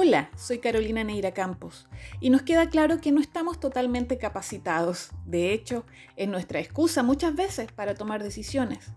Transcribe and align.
Hola, 0.00 0.30
soy 0.36 0.60
Carolina 0.60 1.02
Neira 1.02 1.34
Campos 1.34 1.88
y 2.20 2.30
nos 2.30 2.42
queda 2.42 2.68
claro 2.68 3.00
que 3.00 3.10
no 3.10 3.20
estamos 3.20 3.58
totalmente 3.58 4.16
capacitados. 4.16 5.10
De 5.26 5.52
hecho, 5.52 5.84
es 6.14 6.28
nuestra 6.28 6.60
excusa 6.60 7.02
muchas 7.02 7.34
veces 7.34 7.72
para 7.72 7.96
tomar 7.96 8.22
decisiones. 8.22 8.92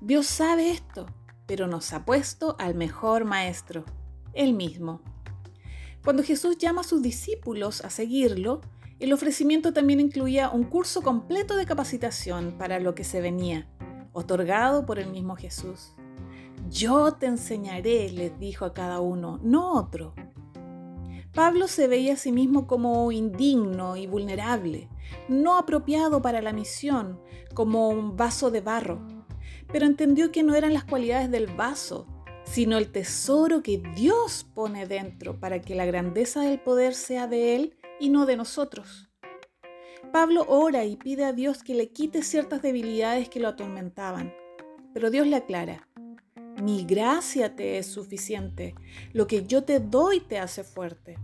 Dios 0.00 0.24
sabe 0.24 0.70
esto, 0.70 1.04
pero 1.44 1.66
nos 1.66 1.92
ha 1.92 2.06
puesto 2.06 2.56
al 2.58 2.74
mejor 2.74 3.26
maestro, 3.26 3.84
Él 4.32 4.54
mismo. 4.54 5.02
Cuando 6.02 6.22
Jesús 6.22 6.56
llama 6.56 6.80
a 6.80 6.84
sus 6.84 7.02
discípulos 7.02 7.84
a 7.84 7.90
seguirlo, 7.90 8.62
el 8.98 9.12
ofrecimiento 9.12 9.74
también 9.74 10.00
incluía 10.00 10.48
un 10.48 10.64
curso 10.64 11.02
completo 11.02 11.54
de 11.54 11.66
capacitación 11.66 12.56
para 12.56 12.80
lo 12.80 12.94
que 12.94 13.04
se 13.04 13.20
venía, 13.20 13.68
otorgado 14.14 14.86
por 14.86 14.98
el 14.98 15.10
mismo 15.10 15.36
Jesús. 15.36 15.92
Yo 16.68 17.12
te 17.12 17.26
enseñaré, 17.26 18.10
les 18.10 18.38
dijo 18.38 18.64
a 18.64 18.72
cada 18.72 19.00
uno, 19.00 19.40
no 19.42 19.72
otro. 19.72 20.14
Pablo 21.34 21.68
se 21.68 21.86
veía 21.86 22.14
a 22.14 22.16
sí 22.16 22.32
mismo 22.32 22.66
como 22.66 23.12
indigno 23.12 23.96
y 23.96 24.06
vulnerable, 24.06 24.88
no 25.28 25.56
apropiado 25.56 26.20
para 26.20 26.42
la 26.42 26.52
misión, 26.52 27.20
como 27.54 27.88
un 27.88 28.16
vaso 28.16 28.50
de 28.50 28.60
barro, 28.60 29.06
pero 29.72 29.86
entendió 29.86 30.32
que 30.32 30.42
no 30.42 30.54
eran 30.56 30.74
las 30.74 30.84
cualidades 30.84 31.30
del 31.30 31.46
vaso, 31.46 32.06
sino 32.44 32.78
el 32.78 32.90
tesoro 32.90 33.62
que 33.62 33.80
Dios 33.94 34.44
pone 34.54 34.86
dentro 34.86 35.38
para 35.38 35.60
que 35.60 35.76
la 35.76 35.86
grandeza 35.86 36.40
del 36.40 36.58
poder 36.58 36.94
sea 36.94 37.28
de 37.28 37.54
Él 37.54 37.76
y 38.00 38.08
no 38.08 38.26
de 38.26 38.36
nosotros. 38.36 39.08
Pablo 40.12 40.44
ora 40.48 40.84
y 40.84 40.96
pide 40.96 41.24
a 41.24 41.32
Dios 41.32 41.62
que 41.62 41.74
le 41.74 41.92
quite 41.92 42.22
ciertas 42.22 42.62
debilidades 42.62 43.28
que 43.28 43.38
lo 43.38 43.46
atormentaban, 43.46 44.34
pero 44.92 45.10
Dios 45.10 45.28
le 45.28 45.36
aclara, 45.36 45.88
mi 46.60 46.84
gracia 46.84 47.56
te 47.56 47.78
es 47.78 47.86
suficiente. 47.86 48.74
Lo 49.12 49.26
que 49.26 49.46
yo 49.46 49.64
te 49.64 49.80
doy 49.80 50.20
te 50.20 50.38
hace 50.38 50.64
fuerte. 50.64 51.18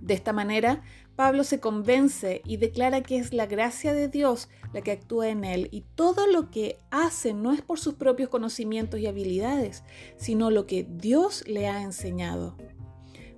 De 0.00 0.14
esta 0.14 0.32
manera, 0.32 0.82
Pablo 1.16 1.44
se 1.44 1.60
convence 1.60 2.42
y 2.44 2.56
declara 2.56 3.02
que 3.02 3.18
es 3.18 3.32
la 3.32 3.46
gracia 3.46 3.92
de 3.92 4.08
Dios 4.08 4.48
la 4.72 4.80
que 4.80 4.92
actúa 4.92 5.28
en 5.28 5.44
él 5.44 5.68
y 5.70 5.82
todo 5.94 6.26
lo 6.26 6.50
que 6.50 6.78
hace 6.90 7.34
no 7.34 7.52
es 7.52 7.60
por 7.60 7.78
sus 7.78 7.94
propios 7.94 8.30
conocimientos 8.30 8.98
y 8.98 9.06
habilidades, 9.06 9.84
sino 10.16 10.50
lo 10.50 10.66
que 10.66 10.86
Dios 10.88 11.46
le 11.46 11.68
ha 11.68 11.82
enseñado. 11.82 12.56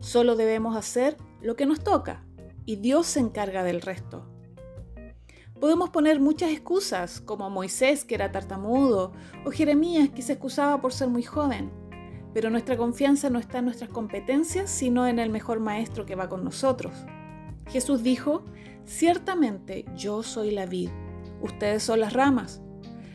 Solo 0.01 0.36
debemos 0.36 0.77
hacer 0.77 1.17
lo 1.42 1.56
que 1.56 1.67
nos 1.67 1.83
toca 1.83 2.25
y 2.64 2.77
Dios 2.77 3.06
se 3.06 3.20
encarga 3.20 3.64
del 3.64 3.81
resto. 3.81 4.34
Podemos 5.61 5.91
poner 5.91 6.21
muchas 6.21 6.51
excusas, 6.51 7.21
como 7.21 7.49
Moisés 7.49 8.05
que 8.05 8.17
era 8.17 8.33
tartamudo, 8.33 9.13
o 9.47 9.51
Jeremías 9.51 10.11
que 10.11 10.23
se 10.23 10.33
excusaba 10.33 10.81
por 10.81 10.93
ser 10.93 11.09
muy 11.09 11.23
joven, 11.23 11.71
pero 12.35 12.51
nuestra 12.51 12.77
confianza 12.77 13.31
no 13.31 13.39
está 13.39 13.59
en 13.59 13.67
nuestras 13.67 13.91
competencias, 13.91 14.69
sino 14.69 15.07
en 15.07 15.21
el 15.21 15.31
mejor 15.31 15.61
maestro 15.61 16.05
que 16.05 16.17
va 16.17 16.29
con 16.29 16.45
nosotros. 16.45 16.93
Jesús 17.69 18.03
dijo, 18.03 18.45
ciertamente 18.85 19.85
yo 19.97 20.25
soy 20.25 20.51
la 20.51 20.67
vid, 20.67 20.91
ustedes 21.41 21.85
son 21.85 22.01
las 22.01 22.13
ramas. 22.13 22.61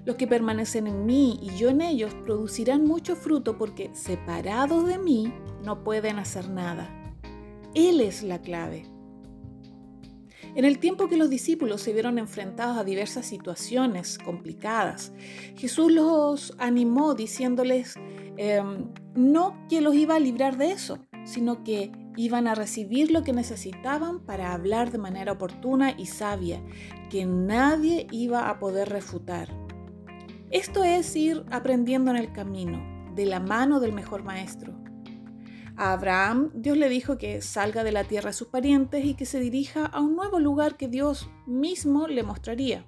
Los 0.05 0.15
que 0.15 0.25
permanecen 0.25 0.87
en 0.87 1.05
mí 1.05 1.37
y 1.41 1.55
yo 1.57 1.69
en 1.69 1.81
ellos 1.81 2.15
producirán 2.25 2.85
mucho 2.85 3.17
fruto 3.17 3.57
porque 3.57 3.91
separados 3.93 4.87
de 4.87 4.97
mí 4.97 5.33
no 5.63 5.83
pueden 5.83 6.17
hacer 6.17 6.49
nada. 6.49 6.89
Él 7.75 7.99
es 7.99 8.23
la 8.23 8.41
clave. 8.41 8.85
En 10.55 10.65
el 10.65 10.79
tiempo 10.79 11.07
que 11.07 11.17
los 11.17 11.29
discípulos 11.29 11.81
se 11.81 11.93
vieron 11.93 12.17
enfrentados 12.17 12.77
a 12.77 12.83
diversas 12.83 13.25
situaciones 13.25 14.17
complicadas, 14.17 15.13
Jesús 15.55 15.91
los 15.91 16.55
animó 16.57 17.13
diciéndoles 17.13 17.95
em, 18.37 18.87
no 19.15 19.65
que 19.69 19.81
los 19.81 19.95
iba 19.95 20.15
a 20.15 20.19
librar 20.19 20.57
de 20.57 20.71
eso, 20.71 20.99
sino 21.25 21.63
que 21.63 21.91
iban 22.15 22.47
a 22.47 22.55
recibir 22.55 23.11
lo 23.11 23.23
que 23.23 23.31
necesitaban 23.33 24.19
para 24.19 24.53
hablar 24.53 24.91
de 24.91 24.97
manera 24.97 25.33
oportuna 25.33 25.91
y 25.97 26.05
sabia, 26.07 26.61
que 27.09 27.25
nadie 27.25 28.07
iba 28.11 28.49
a 28.49 28.59
poder 28.59 28.89
refutar. 28.89 29.49
Esto 30.51 30.83
es 30.83 31.15
ir 31.15 31.45
aprendiendo 31.51 32.11
en 32.11 32.17
el 32.17 32.31
camino, 32.33 32.81
de 33.15 33.25
la 33.25 33.39
mano 33.39 33.79
del 33.79 33.93
mejor 33.93 34.23
maestro. 34.23 34.73
A 35.79 35.93
Abraham 35.93 36.51
Dios 36.53 36.77
le 36.77 36.89
dijo 36.89 37.17
que 37.17 37.41
salga 37.41 37.85
de 37.85 37.93
la 37.93 38.03
tierra 38.03 38.31
de 38.31 38.33
sus 38.33 38.49
parientes 38.49 39.05
y 39.05 39.13
que 39.13 39.25
se 39.25 39.39
dirija 39.39 39.85
a 39.85 40.01
un 40.01 40.13
nuevo 40.13 40.37
lugar 40.37 40.75
que 40.75 40.89
Dios 40.89 41.29
mismo 41.47 42.09
le 42.09 42.21
mostraría. 42.21 42.85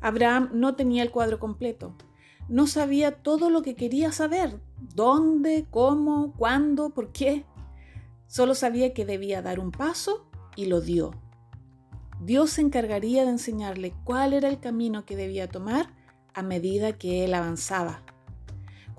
Abraham 0.00 0.48
no 0.54 0.74
tenía 0.74 1.02
el 1.02 1.10
cuadro 1.10 1.38
completo, 1.38 1.94
no 2.48 2.66
sabía 2.66 3.22
todo 3.22 3.50
lo 3.50 3.60
que 3.60 3.74
quería 3.74 4.10
saber, 4.10 4.58
dónde, 4.78 5.66
cómo, 5.70 6.32
cuándo, 6.32 6.94
por 6.94 7.12
qué. 7.12 7.44
Solo 8.26 8.54
sabía 8.54 8.94
que 8.94 9.04
debía 9.04 9.42
dar 9.42 9.60
un 9.60 9.70
paso 9.70 10.30
y 10.56 10.64
lo 10.64 10.80
dio. 10.80 11.10
Dios 12.22 12.52
se 12.52 12.62
encargaría 12.62 13.24
de 13.24 13.32
enseñarle 13.32 13.92
cuál 14.04 14.32
era 14.32 14.48
el 14.48 14.60
camino 14.60 15.04
que 15.04 15.14
debía 15.14 15.46
tomar 15.46 15.90
a 16.32 16.42
medida 16.42 16.96
que 16.96 17.26
él 17.26 17.34
avanzaba. 17.34 18.02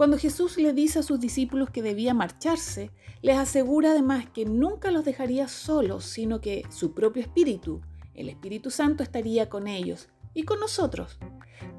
Cuando 0.01 0.17
Jesús 0.17 0.57
le 0.57 0.73
dice 0.73 0.97
a 0.97 1.03
sus 1.03 1.19
discípulos 1.19 1.69
que 1.69 1.83
debía 1.83 2.15
marcharse, 2.15 2.89
les 3.21 3.37
asegura 3.37 3.91
además 3.91 4.25
que 4.33 4.45
nunca 4.45 4.89
los 4.89 5.05
dejaría 5.05 5.47
solos, 5.47 6.05
sino 6.05 6.41
que 6.41 6.63
su 6.71 6.95
propio 6.95 7.21
Espíritu, 7.21 7.81
el 8.15 8.27
Espíritu 8.27 8.71
Santo, 8.71 9.03
estaría 9.03 9.47
con 9.47 9.67
ellos 9.67 10.09
y 10.33 10.41
con 10.41 10.59
nosotros 10.59 11.19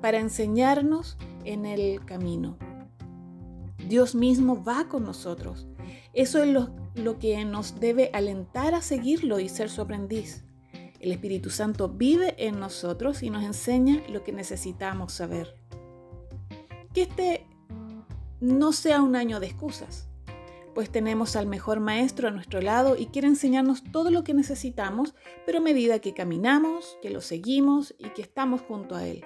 para 0.01 0.21
enseñarnos 0.21 1.19
en 1.45 1.67
el 1.67 2.05
camino. 2.05 2.57
Dios 3.89 4.15
mismo 4.15 4.63
va 4.63 4.89
con 4.89 5.03
nosotros. 5.03 5.67
Eso 6.13 6.45
es 6.45 6.49
lo, 6.95 7.19
que 7.19 7.45
nos 7.45 7.81
debe 7.81 8.09
alentar 8.13 8.77
a 8.77 8.83
seguirlo 8.83 9.41
y 9.41 9.49
ser 9.49 9.69
su 9.69 9.81
aprendiz. 9.83 10.45
El 11.01 11.11
Espíritu 11.11 11.51
Santo 11.51 11.89
vive 11.89 12.37
en 12.39 12.61
nosotros 12.61 13.25
y 13.25 13.31
nos 13.31 13.43
enseña 13.43 14.01
lo 14.09 14.23
que 14.23 14.31
necesitamos 14.31 15.13
saber. 15.13 15.57
Que 16.95 17.03
este 17.03 17.42
no 18.43 18.73
sea 18.73 19.03
un 19.03 19.15
año 19.15 19.39
de 19.39 19.47
excusas, 19.47 20.09
pues 20.75 20.91
tenemos 20.91 21.37
al 21.37 21.47
mejor 21.47 21.79
maestro 21.79 22.27
a 22.27 22.33
nuestro 22.33 22.61
lado 22.61 22.97
y 22.97 23.07
quiere 23.07 23.29
enseñarnos 23.29 23.85
todo 23.93 24.11
lo 24.11 24.25
que 24.25 24.35
necesitamos, 24.35 25.15
pero 25.47 25.59
a 25.59 25.63
medida 25.63 26.01
que 26.01 26.13
caminamos, 26.13 26.99
que 27.01 27.11
lo 27.11 27.21
seguimos 27.21 27.95
y 27.99 28.09
que 28.09 28.23
estamos 28.23 28.61
junto 28.63 28.97
a 28.97 29.07
Él. 29.07 29.25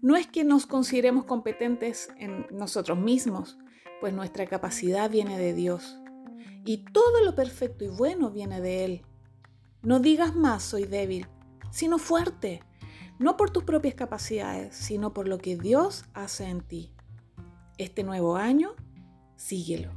No 0.00 0.16
es 0.16 0.28
que 0.28 0.44
nos 0.44 0.66
consideremos 0.66 1.24
competentes 1.24 2.08
en 2.18 2.46
nosotros 2.52 2.96
mismos, 2.96 3.58
pues 4.00 4.14
nuestra 4.14 4.46
capacidad 4.46 5.10
viene 5.10 5.36
de 5.36 5.52
Dios. 5.52 5.98
Y 6.64 6.84
todo 6.92 7.24
lo 7.24 7.34
perfecto 7.34 7.84
y 7.84 7.88
bueno 7.88 8.30
viene 8.30 8.60
de 8.60 8.84
Él. 8.84 9.02
No 9.82 9.98
digas 9.98 10.36
más 10.36 10.62
soy 10.62 10.84
débil, 10.84 11.26
sino 11.72 11.98
fuerte, 11.98 12.62
no 13.18 13.36
por 13.36 13.50
tus 13.50 13.64
propias 13.64 13.94
capacidades, 13.94 14.76
sino 14.76 15.12
por 15.12 15.26
lo 15.26 15.38
que 15.38 15.56
Dios 15.56 16.04
hace 16.14 16.44
en 16.44 16.60
ti 16.60 16.94
este 17.80 18.04
nuevo 18.04 18.36
año, 18.36 18.74
síguelo. 19.36 19.90